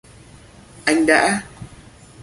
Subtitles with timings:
[0.87, 1.43] Anh đã